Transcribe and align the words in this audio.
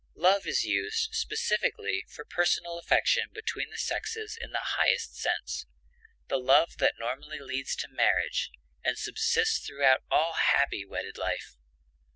Love 0.15 0.47
is 0.47 0.63
used 0.63 1.13
specifically 1.13 2.03
for 2.09 2.25
personal 2.25 2.79
affection 2.79 3.27
between 3.35 3.69
the 3.69 3.77
sexes 3.77 4.35
in 4.41 4.49
the 4.49 4.69
highest 4.75 5.15
sense, 5.15 5.67
the 6.27 6.39
love 6.39 6.77
that 6.77 6.97
normally 6.97 7.37
leads 7.39 7.75
to 7.75 7.87
marriage, 7.87 8.49
and 8.83 8.97
subsists 8.97 9.63
throughout 9.63 10.01
all 10.09 10.33
happy 10.33 10.83
wedded 10.83 11.19
life. 11.19 11.55